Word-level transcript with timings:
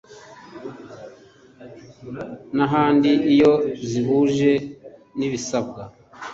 N 2.55 2.57
ahandi 2.65 3.11
iyo 3.33 3.53
zihuje 3.89 4.51
n 5.17 5.19
ibisabwa 5.27 5.81